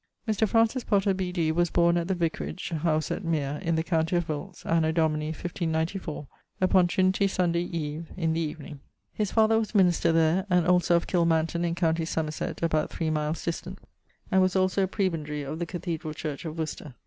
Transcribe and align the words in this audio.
Mr. 0.27 0.47
Francis 0.49 0.83
Potter, 0.83 1.13
B.D., 1.13 1.51
was 1.51 1.69
borne 1.69 1.95
at 1.95 2.07
the 2.07 2.15
[vicaridge] 2.15 2.71
house 2.79 3.11
at 3.11 3.23
Mere 3.23 3.59
in 3.61 3.75
the 3.75 3.83
county 3.83 4.15
of 4.15 4.25
Wiltes, 4.25 4.65
anno 4.65 4.91
Domini 4.91 5.27
[1594, 5.31 6.25
upon 6.59 6.87
Trinity 6.87 7.27
Sunday 7.27 7.61
eve, 7.65 8.07
in 8.17 8.33
the 8.33 8.39
evening]. 8.39 8.79
His 9.13 9.31
father 9.31 9.59
was 9.59 9.75
minister 9.75 10.11
there, 10.11 10.47
and 10.49 10.65
also 10.65 10.95
of 10.95 11.05
Kilmanton 11.05 11.63
in 11.63 11.75
com. 11.75 12.03
Somerset 12.03 12.63
about 12.63 12.89
3 12.89 13.11
miles 13.11 13.45
distant, 13.45 13.77
and 14.31 14.41
was 14.41 14.55
also 14.55 14.81
a 14.81 14.87
prebendary 14.87 15.43
of 15.43 15.59
the 15.59 15.67
Cathedrall 15.67 16.15
Church 16.15 16.45
of 16.45 16.57
Worcester. 16.57 16.95